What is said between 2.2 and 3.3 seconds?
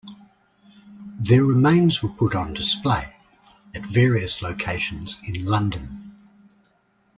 on display